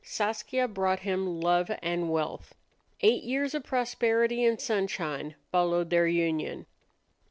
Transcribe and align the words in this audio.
Saskia 0.03 0.67
brought 0.67 1.01
him 1.01 1.39
love 1.41 1.69
and 1.83 2.09
wealth. 2.09 2.55
Eight 3.01 3.21
years 3.21 3.53
of 3.53 3.63
prosperity 3.63 4.43
and 4.43 4.59
sunshine 4.59 5.35
followed 5.51 5.91
their 5.91 6.07
union. 6.07 6.65